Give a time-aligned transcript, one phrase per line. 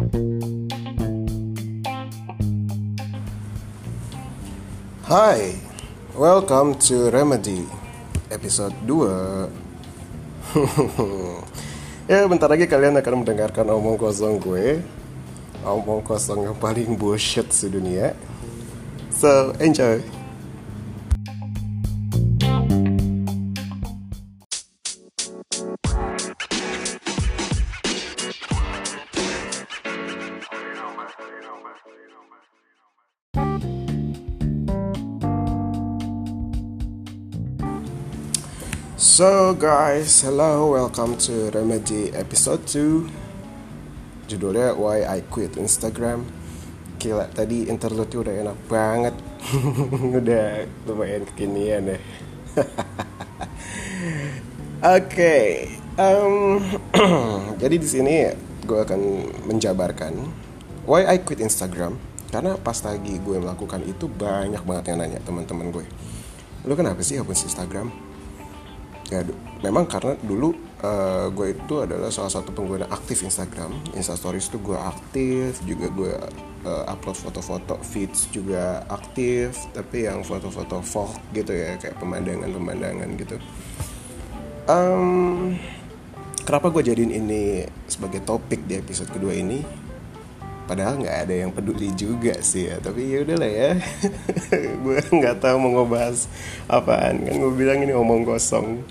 [0.00, 0.08] Hai,
[6.16, 7.68] welcome to Remedy
[8.32, 10.56] episode 2
[12.08, 14.80] Ya bentar lagi kalian akan mendengarkan omong kosong gue.
[15.68, 18.16] Omong kosong yang paling bullshit sedunia.
[19.12, 20.00] So, enjoy
[39.10, 43.10] So guys, hello, welcome to Remedy episode 2
[44.30, 46.30] Judulnya Why I Quit Instagram.
[47.02, 49.18] Gila, tadi interlude udah enak banget.
[50.22, 52.02] Udah lumayan kekinian deh
[54.94, 55.66] Oke,
[55.98, 56.62] um,
[57.66, 58.30] jadi di sini
[58.62, 60.22] gue akan menjabarkan
[60.86, 61.98] Why I Quit Instagram.
[62.30, 65.86] Karena pas lagi gue melakukan itu banyak banget yang nanya teman-teman gue.
[66.62, 68.09] Lu kenapa sih hapus Instagram?
[69.10, 69.26] Ya
[69.66, 70.54] memang karena dulu
[70.86, 73.74] uh, gue itu adalah salah satu pengguna aktif Instagram.
[73.98, 76.14] Instastories itu gue aktif juga gue
[76.64, 83.36] uh, upload foto-foto feeds juga aktif tapi yang foto-foto vlog gitu ya kayak pemandangan-pemandangan gitu.
[84.70, 85.58] Um,
[86.46, 89.79] kenapa gue jadiin ini sebagai topik di episode kedua ini
[90.70, 92.78] padahal nggak ada yang peduli juga sih ya.
[92.78, 93.70] Tapi ya udahlah ya.
[94.86, 96.30] Gue nggak tahu mau ngebahas
[96.70, 97.26] apaan.
[97.26, 98.86] Kan gue bilang ini omong kosong.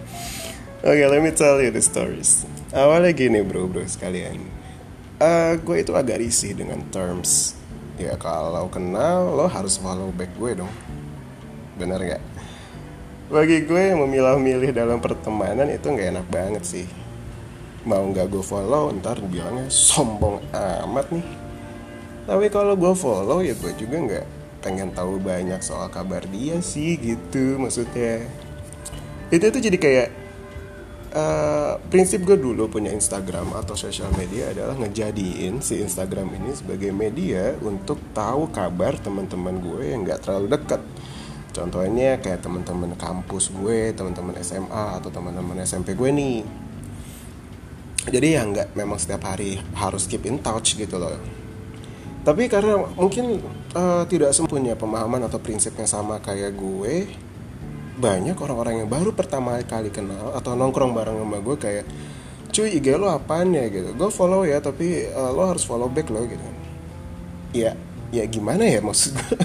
[0.84, 2.44] Oke okay, let me tell you the stories.
[2.76, 4.44] Awalnya gini bro bro sekalian.
[5.24, 7.56] Uh, gue itu agak risih dengan terms.
[7.96, 10.72] Ya kalau kenal lo harus follow back gue dong.
[11.80, 12.24] Bener gak
[13.30, 16.88] bagi gue yang memilah-milih dalam pertemanan itu nggak enak banget sih.
[17.86, 21.49] Mau nggak gue follow ntar bilangnya sombong amat nih
[22.30, 24.26] tapi kalau gue follow ya gue juga nggak
[24.62, 28.22] pengen tahu banyak soal kabar dia sih gitu maksudnya.
[29.34, 30.08] Itu tuh jadi kayak
[31.18, 36.94] uh, prinsip gue dulu punya Instagram atau sosial media adalah ngejadiin si Instagram ini sebagai
[36.94, 40.86] media untuk tahu kabar teman-teman gue yang nggak terlalu dekat
[41.50, 46.38] contohnya kayak teman-teman kampus gue teman-teman SMA atau teman-teman SMP gue nih.
[48.06, 51.39] Jadi ya nggak memang setiap hari harus keep in touch gitu loh
[52.20, 53.40] tapi karena mungkin
[53.74, 57.08] uh, tidak semuanya pemahaman atau prinsip yang sama kayak gue
[58.00, 61.86] banyak orang-orang yang baru pertama kali kenal atau nongkrong bareng sama gue kayak
[62.50, 63.68] cuy IG lo apaan ya?
[63.68, 63.92] gitu.
[63.96, 66.44] Gue follow ya tapi uh, lo harus follow back lo gitu.
[67.56, 67.76] Ya
[68.10, 69.36] ya gimana ya maksud gue?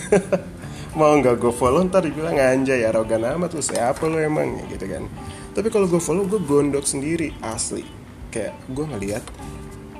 [0.99, 4.63] Mau nggak gue follow ntar dibilang anjay arogan amat tuh siapa lo emang?
[4.63, 5.07] Ya gitu kan.
[5.55, 7.83] Tapi kalau gue follow gue gondok sendiri asli.
[8.31, 9.25] Kayak gue ngeliat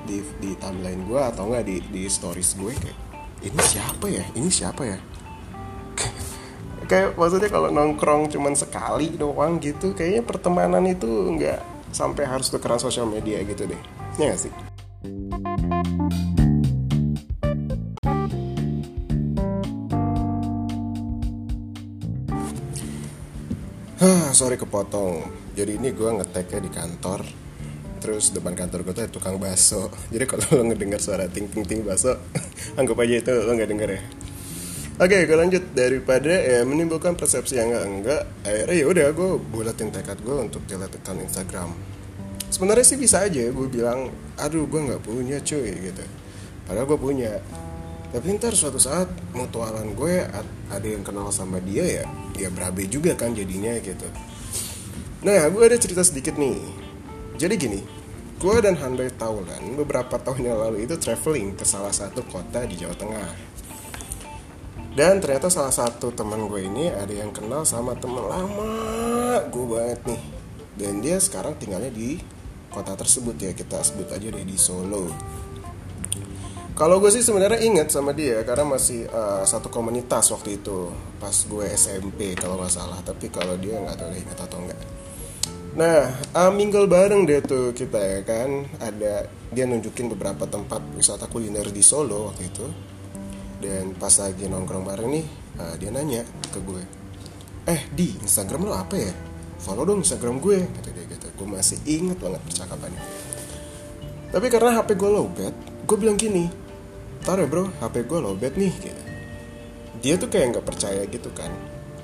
[0.05, 2.99] di di timeline gue atau enggak di di stories gue kayak
[3.45, 4.25] ini siapa ya?
[4.33, 4.97] Ini siapa ya?
[6.89, 11.61] Kayak maksudnya kalau nongkrong cuman sekali doang gitu kayaknya pertemanan itu nggak
[11.93, 13.81] sampai harus tukeran sosial media gitu deh.
[14.17, 14.53] Ya gak sih?
[24.37, 25.29] Sorry kepotong.
[25.53, 27.44] Jadi ini gue ngeteknya di kantor
[28.05, 31.65] terus depan kantor gue tuh ada tukang baso jadi kalau lo ngedengar suara ting ting
[31.65, 32.21] ting baso
[32.79, 34.03] anggap aja itu lo nggak denger ya
[34.95, 38.23] Oke, gue lanjut daripada ya menimbulkan persepsi yang enggak enggak.
[38.47, 41.75] Akhirnya ya udah gue bulatin tekad gue untuk delete account Instagram.
[42.47, 46.05] Sebenarnya sih bisa aja gue bilang, aduh gue nggak punya cuy gitu.
[46.71, 47.43] Padahal gue punya.
[48.15, 50.31] Tapi ntar suatu saat mutualan gue
[50.71, 52.05] ada yang kenal sama dia ya,
[52.39, 54.07] ya berabe juga kan jadinya gitu.
[55.27, 56.84] Nah, gue ada cerita sedikit nih
[57.45, 57.77] jadi gini,
[58.41, 62.81] gue dan Handai Taulan beberapa tahun yang lalu itu traveling ke salah satu kota di
[62.81, 63.31] Jawa Tengah.
[64.97, 68.73] Dan ternyata salah satu teman gue ini ada yang kenal sama teman lama
[69.45, 70.23] gue banget nih.
[70.73, 72.17] Dan dia sekarang tinggalnya di
[72.73, 75.13] kota tersebut ya kita sebut aja deh di Solo.
[76.73, 80.89] Kalau gue sih sebenarnya inget sama dia karena masih uh, satu komunitas waktu itu
[81.21, 83.05] pas gue SMP kalau nggak salah.
[83.05, 84.81] Tapi kalau dia nggak tahu deh atau enggak.
[85.75, 86.07] Nah,
[86.39, 88.63] uh, mingle bareng deh tuh kita ya kan.
[88.79, 92.67] Ada dia nunjukin beberapa tempat wisata kuliner di Solo waktu itu.
[93.59, 95.27] Dan pas lagi nongkrong bareng nih,
[95.59, 96.23] uh, dia nanya
[96.55, 96.83] ke gue.
[97.67, 99.11] Eh, di Instagram lo apa ya?
[99.59, 101.27] Follow dong Instagram gue, kata dia gitu.
[101.43, 103.03] Gue masih inget banget percakapannya.
[104.31, 105.55] Tapi karena HP gue lowbat,
[105.87, 106.51] gue bilang gini,
[107.25, 109.03] Ntar ya bro, HP gue lowbat nih, gitu.
[110.05, 111.49] Dia tuh kayak nggak percaya gitu kan.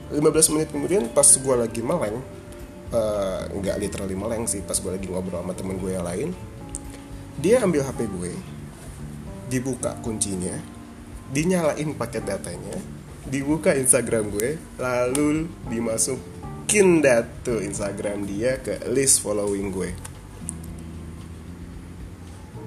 [0.08, 2.24] 15 menit kemudian pas gue lagi meleng,
[2.90, 6.28] nggak uh, literally meleng sih pas gue lagi ngobrol sama temen gue yang lain.
[7.40, 8.32] Dia ambil HP gue
[9.50, 10.54] dibuka kuncinya
[11.30, 12.74] dinyalain paket datanya
[13.26, 19.90] dibuka Instagram gue lalu dimasukin datu Instagram dia ke list following gue.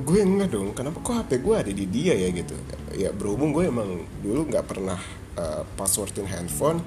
[0.04, 2.56] Gue enggak dong kenapa kok HP gue ada di dia ya gitu?
[2.96, 5.00] Ya berhubung gue emang dulu nggak pernah
[5.36, 6.84] uh, passwordin handphone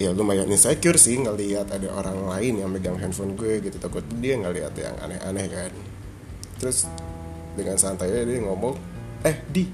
[0.00, 3.76] ya lumayan insecure sih ngelihat ada orang lain yang megang handphone gue gitu.
[3.76, 5.72] Takut dia ngelihat yang aneh-aneh kan.
[6.60, 6.88] Terus
[7.52, 8.74] dengan santai dia ngomong
[9.22, 9.68] eh di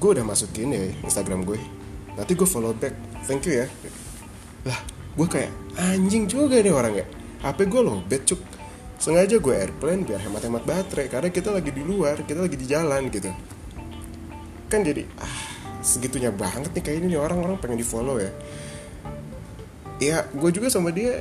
[0.00, 1.60] gue udah masukin ya Instagram gue.
[2.16, 2.94] Nanti gue follow back.
[3.28, 3.66] Thank you ya.
[4.64, 4.80] Lah
[5.16, 7.06] gue kayak anjing juga nih orang ya.
[7.44, 8.40] HP gue lobet cuk.
[9.00, 13.08] Sengaja gue airplane biar hemat-hemat baterai karena kita lagi di luar kita lagi di jalan
[13.08, 13.32] gitu.
[14.68, 18.28] Kan jadi ah segitunya banget nih kayak ini nih orang-orang pengen di follow ya
[20.00, 21.20] ya gue juga sama dia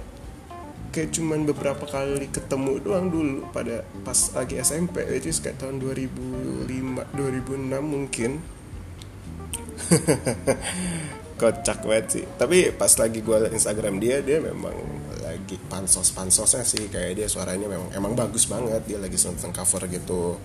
[0.90, 6.66] kayak cuman beberapa kali ketemu doang dulu pada pas lagi SMP itu kayak tahun 2005
[7.14, 8.32] 2006 mungkin.
[11.40, 12.26] Kocak banget sih.
[12.36, 14.76] Tapi pas lagi gue Instagram dia dia memang
[15.24, 16.90] lagi pansos pansosnya sih.
[16.90, 18.82] Kayak dia suaranya memang emang bagus banget.
[18.90, 20.36] Dia lagi seneng cover gitu.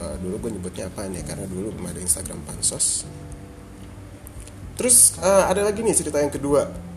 [0.00, 3.08] Uh, dulu gue nyebutnya apa nih karena dulu belum ada Instagram pansos.
[4.76, 6.89] Terus uh, ada lagi nih cerita yang kedua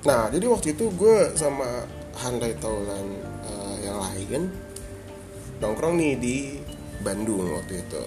[0.00, 1.84] nah jadi waktu itu gue sama
[2.16, 3.06] handai taulan
[3.44, 4.48] uh, yang lain
[5.60, 6.36] nongkrong nih di
[7.00, 8.02] Bandung waktu itu.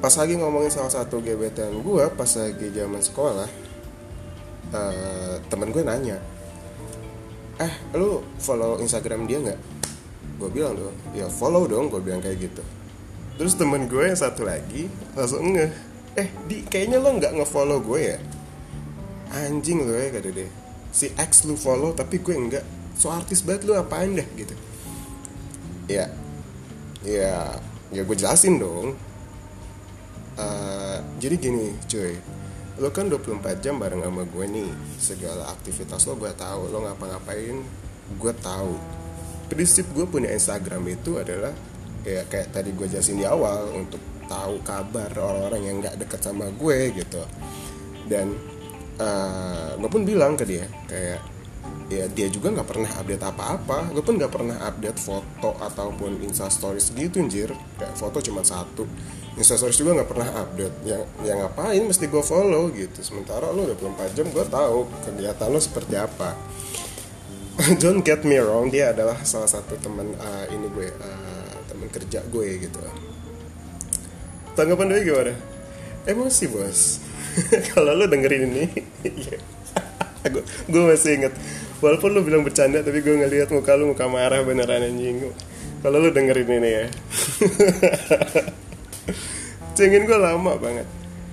[0.00, 3.48] Pas lagi ngomongin salah satu gebetan gue pas lagi zaman sekolah
[4.72, 6.16] uh, temen gue nanya
[7.60, 9.60] eh lu follow Instagram dia nggak?
[10.40, 12.64] Gue bilang dong ya follow dong gue bilang kayak gitu.
[13.36, 15.68] Terus temen gue yang satu lagi langsung nge
[16.16, 18.18] eh di kayaknya lo nggak ngefollow gue ya?
[19.36, 20.48] Anjing lo ya kata dia
[20.90, 22.66] si X lu follow tapi gue enggak.
[22.98, 24.54] So artis banget lu apaan dah gitu.
[25.90, 26.10] Ya
[27.06, 27.58] ya
[27.94, 28.98] ya gue jelasin dong.
[30.36, 32.18] Uh, jadi gini cuy.
[32.80, 34.70] Lo kan 24 jam bareng sama gue nih.
[34.98, 37.56] Segala aktivitas lo gue tahu lo ngapa-ngapain
[38.18, 38.74] gue tahu.
[39.50, 41.54] Prinsip gue punya Instagram itu adalah
[42.06, 44.00] ya kayak tadi gue jelasin di awal untuk
[44.30, 47.22] tahu kabar orang-orang yang nggak deket sama gue gitu.
[48.06, 48.38] Dan
[49.00, 51.20] uh, eh, gue pun bilang ke dia kayak
[51.90, 53.90] ya dia juga nggak pernah update apa-apa.
[53.90, 57.50] Gue pun nggak pernah update foto ataupun insta stories gitu anjir.
[57.80, 58.86] Kayak foto cuma satu.
[59.34, 60.76] Insta stories juga nggak pernah update.
[60.86, 63.02] Yang yang ngapain mesti gue follow gitu.
[63.02, 66.38] Sementara lo 24 jam gue tahu kegiatan lo seperti apa.
[67.82, 72.22] Don't get me wrong dia adalah salah satu teman uh, ini gue uh, teman kerja
[72.30, 72.78] gue gitu.
[74.54, 75.34] Tanggapan dia gimana?
[76.06, 77.09] Emosi bos
[77.72, 78.64] kalau lo dengerin ini
[80.32, 81.34] gue gue masih inget
[81.80, 85.32] walaupun lo bilang bercanda tapi gue ngeliat muka lo muka marah beneran anjing.
[85.80, 86.84] Kalau lo dengerin ini ya.
[89.76, 90.84] Cengin gue lama banget.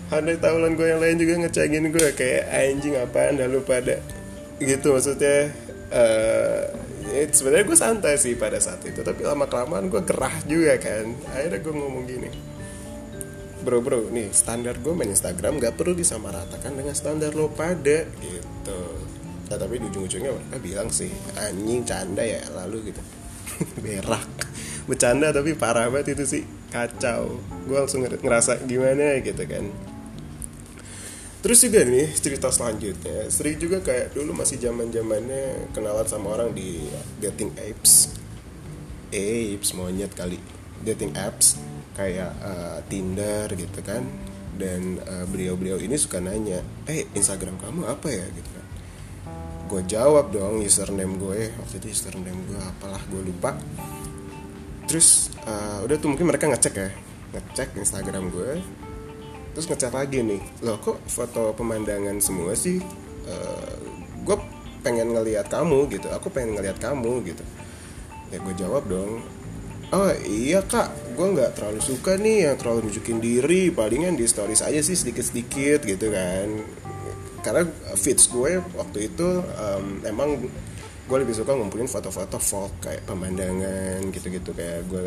[0.08, 4.00] Ada tahunan gue yang lain juga ngecengin gue kayak anjing apaan dah lu pada?
[4.64, 5.52] Gitu maksudnya.
[5.92, 6.64] Uh,
[7.32, 11.12] sebenarnya gue santai sih pada saat itu tapi lama kelamaan gue gerah juga kan.
[11.36, 12.32] Akhirnya gue ngomong gini
[13.68, 18.80] bro bro nih standar gue main Instagram gak perlu disamaratakan dengan standar lo pada gitu.
[19.52, 23.04] Nah tapi di ujung-ujungnya mereka bilang sih anjing canda ya lalu gitu.
[23.84, 24.48] Berak.
[24.88, 26.44] Bercanda tapi parah banget itu sih.
[26.72, 27.44] Kacau.
[27.68, 29.68] Gue langsung ngerasa gimana gitu kan.
[31.44, 33.28] Terus juga nih cerita selanjutnya.
[33.28, 36.88] Sering juga kayak dulu masih zaman zamannya kenalan sama orang di
[37.20, 38.16] dating apps.
[39.12, 40.40] Apps monyet kali.
[40.88, 41.67] Dating apps
[41.98, 44.06] kayak uh, Tinder gitu kan.
[44.58, 44.98] Dan
[45.30, 48.26] beliau beliau-beliau ini suka nanya eh Instagram kamu apa ya?
[48.26, 48.66] Gitu kan.
[49.70, 51.54] Gue jawab dong username gue.
[51.62, 53.54] Waktu itu username gue apalah gue lupa.
[54.90, 56.90] Terus uh, udah tuh mungkin mereka ngecek ya.
[57.38, 58.58] Ngecek Instagram gue.
[59.54, 62.82] Terus ngecek lagi nih loh kok foto pemandangan semua sih?
[63.30, 63.78] Uh,
[64.26, 64.38] gue
[64.82, 66.10] pengen ngelihat kamu gitu.
[66.18, 67.46] Aku pengen ngelihat kamu gitu.
[68.34, 69.22] Ya gue jawab dong
[69.94, 71.16] oh iya kak.
[71.18, 73.74] Gue nggak terlalu suka nih yang terlalu nunjukin diri.
[73.74, 76.48] Palingan di stories aja sih sedikit sedikit gitu kan.
[77.42, 77.64] Karena
[77.96, 80.36] fits gue waktu itu um, emang
[81.08, 84.52] gue lebih suka ngumpulin foto-foto folk kayak pemandangan gitu-gitu.
[84.52, 85.06] Kayak gue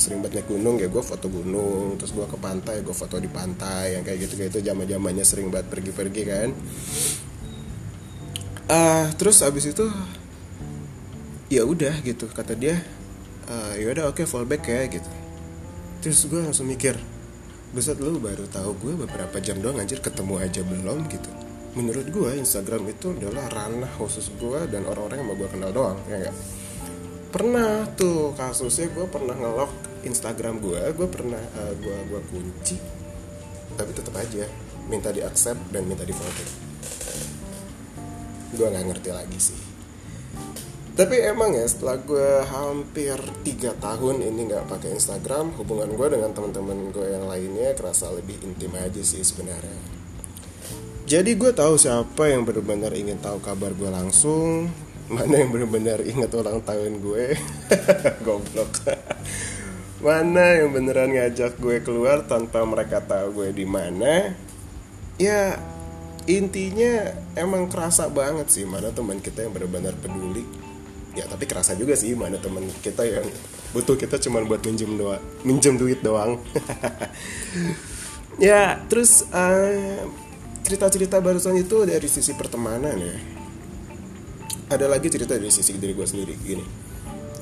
[0.00, 2.00] sering banget naik gunung ya gue foto gunung.
[2.00, 4.64] Terus gue ke pantai gue foto di pantai yang kayak gitu-gitu.
[4.64, 6.48] Zaman zamannya sering banget pergi-pergi kan.
[8.64, 9.84] Uh, terus abis itu
[11.52, 12.80] ya udah gitu kata dia
[13.48, 15.10] uh, ya udah oke okay, fallback ya gitu.
[16.04, 16.96] Terus gue langsung mikir
[17.74, 21.30] Buset lu baru tahu gue beberapa jam doang anjir ketemu aja belum gitu.
[21.74, 25.98] Menurut gue Instagram itu adalah ranah khusus gue dan orang-orang yang mau gue kenal doang
[26.06, 26.36] ya gak?
[27.34, 32.78] pernah tuh kasusnya gue pernah ngelok Instagram gue gue pernah uh, gue gue kunci
[33.74, 34.46] tapi tetap aja
[34.86, 36.44] minta di accept dan minta di foto
[38.54, 39.58] gue nggak ngerti lagi sih
[40.94, 46.30] tapi emang ya setelah gue hampir tiga tahun ini nggak pakai Instagram hubungan gue dengan
[46.30, 49.82] teman-teman gue yang lainnya kerasa lebih intim aja sih sebenarnya.
[51.10, 54.70] Jadi gue tahu siapa yang benar-benar ingin tahu kabar gue langsung
[55.14, 57.34] mana yang benar-benar ingat ulang tahun gue.
[58.26, 58.72] Goblok.
[60.04, 64.36] Mana yang beneran ngajak gue keluar tanpa mereka tahu gue di mana.
[65.16, 65.56] Ya
[66.28, 70.44] intinya emang kerasa banget sih mana teman kita yang benar-benar peduli
[71.14, 73.26] ya tapi kerasa juga sih mana teman kita yang
[73.70, 76.38] butuh kita cuma buat minjem doang minjem duit doang.
[78.38, 80.02] Ya terus uh,
[80.66, 83.14] cerita-cerita barusan itu dari sisi pertemanan ya.
[84.74, 86.66] Ada lagi cerita dari sisi diri gue sendiri gini.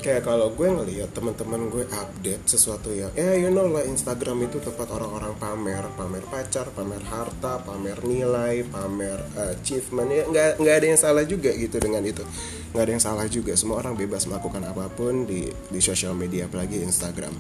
[0.03, 4.59] Kayak kalau gue ngeliat teman-teman gue update sesuatu yang ya you know lah Instagram itu
[4.59, 10.75] tempat orang-orang pamer pamer pacar pamer harta pamer nilai pamer uh, achievement ya nggak nggak
[10.75, 12.27] ada yang salah juga gitu dengan itu
[12.73, 13.53] nggak ada yang salah juga.
[13.53, 17.37] Semua orang bebas melakukan apa pun di di sosial media apalagi Instagram.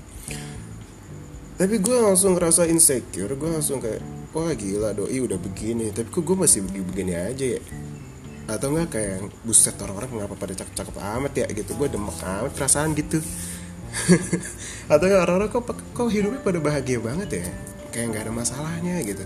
[1.56, 3.32] Tapi gue langsung ngerasa insecure.
[3.36, 4.00] Gue langsung kayak
[4.36, 5.92] wah gila doi udah begini.
[5.92, 7.60] Tapi kok gue masih begini-begini aja ya?
[8.48, 11.46] Atau enggak kayak buset orang-orang mengapa pada cakep-cakep amat ya?
[11.48, 11.70] Gitu.
[11.76, 13.22] Gue demek amat perasaan gitu.
[14.92, 17.46] Atau enggak orang-orang kok kok hidupnya pada bahagia banget ya?
[17.92, 19.24] Kayak nggak ada masalahnya gitu.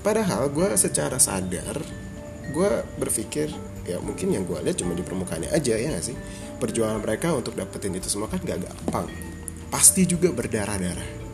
[0.00, 2.05] Padahal gue secara sadar
[2.50, 3.50] gue berpikir
[3.86, 6.16] ya mungkin yang gue lihat cuma di permukaannya aja ya gak sih?
[6.58, 9.06] Perjuangan mereka untuk dapetin itu semua kan gak gampang.
[9.70, 11.26] Pasti juga berdarah-darah.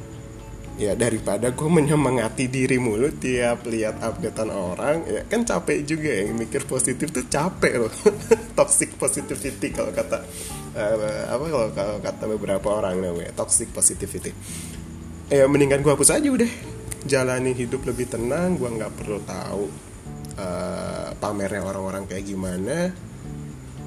[0.81, 6.33] Ya daripada gue menyemangati diri mulu tiap lihat updatean orang ya kan capek juga ya
[6.33, 7.92] mikir positif tuh capek loh.
[8.59, 10.25] Toxic positivity kalau kata
[10.76, 14.33] uh, apa kalau kalau kata beberapa orang namanya toxic positivity.
[15.28, 16.49] Ya mendingan gue hapus aja udah.
[17.04, 19.92] Jalani hidup lebih tenang gue nggak perlu tahu
[20.39, 22.93] uh, pamernya orang-orang kayak gimana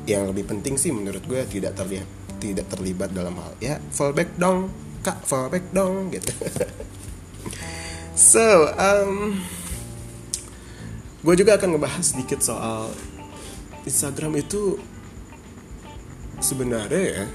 [0.05, 3.53] yang lebih penting sih menurut gue tidak terlihat tidak terlibat dalam hal.
[3.57, 4.69] Ya fallback dong
[5.01, 6.33] kak fallback dong gitu.
[8.15, 9.41] So um,
[11.25, 12.93] gue juga akan ngebahas sedikit soal
[13.83, 14.79] Instagram itu
[16.39, 17.25] sebenarnya ya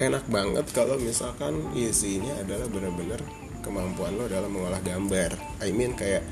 [0.00, 3.20] enak banget kalau misalkan isinya adalah benar-benar
[3.60, 5.36] kemampuan lo dalam mengolah gambar.
[5.60, 6.24] I mean kayak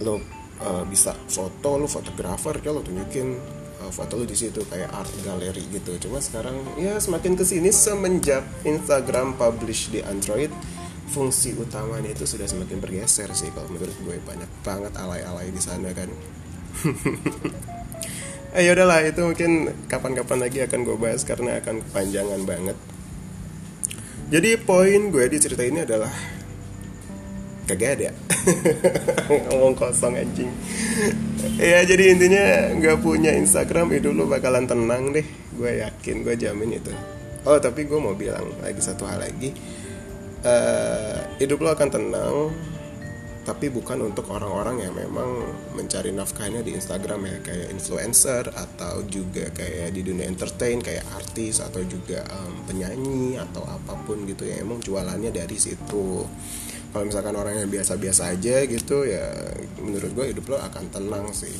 [0.00, 0.20] lo
[0.60, 5.64] uh, bisa foto lo fotografer kalau tunjukin Uh, foto lu di situ kayak art gallery
[5.72, 5.96] gitu.
[6.04, 10.52] Cuma sekarang ya semakin ke sini semenjak Instagram publish di Android
[11.08, 14.20] fungsi utamanya itu sudah semakin bergeser sih kalau menurut gue.
[14.20, 16.12] Banyak banget alay-alay di sana kan.
[18.50, 22.74] Eh udahlah itu mungkin kapan-kapan lagi akan gue bahas karena akan kepanjangan banget.
[24.26, 26.10] Jadi poin gue di cerita ini adalah
[27.70, 28.10] kagak ada.
[29.46, 30.50] Ngomong kosong anjing.
[31.56, 35.26] Ya jadi intinya nggak punya Instagram hidup lu bakalan tenang deh.
[35.54, 36.90] Gue yakin gue jamin itu.
[37.46, 39.54] Oh tapi gue mau bilang lagi satu hal lagi.
[40.40, 42.36] Uh, hidup lo akan tenang
[43.40, 47.36] tapi bukan untuk orang-orang yang memang mencari nafkahnya di Instagram ya.
[47.40, 53.64] Kayak influencer atau juga kayak di dunia entertain kayak artis atau juga um, penyanyi atau
[53.64, 54.60] apa pun gitu ya.
[54.60, 56.24] Emang jualannya dari situ
[56.90, 59.30] kalau misalkan orang yang biasa-biasa aja gitu ya
[59.78, 61.54] menurut gue hidup lo akan tenang sih.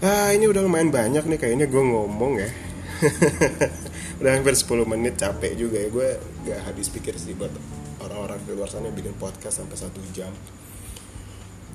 [0.00, 2.50] Ah ini udah lumayan banyak nih kayaknya gue ngomong ya.
[4.18, 5.88] Udah hampir 10 menit capek juga ya.
[5.90, 6.08] Gue
[6.46, 7.50] gak habis pikir sih buat
[8.02, 10.30] orang-orang di luar sana bikin podcast sampai satu jam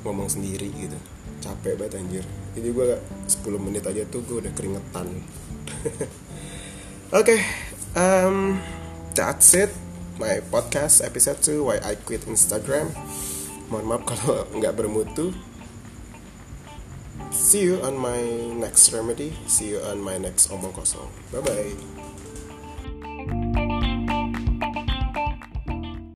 [0.04, 0.96] ngomong sendiri gitu.
[1.40, 2.26] Capek banget anjir.
[2.56, 2.86] Jadi gue
[3.28, 5.08] 10 menit aja tuh gue udah keringetan.
[7.14, 7.40] Oke okay,
[7.94, 8.58] um,
[9.14, 9.83] that's it
[10.20, 12.94] my podcast episode 2 Why I Quit Instagram.
[13.72, 15.34] Mohon maaf kalau nggak bermutu.
[17.34, 18.22] See you on my
[18.62, 19.34] next remedy.
[19.50, 21.10] See you on my next omong kosong.
[21.34, 22.03] Bye bye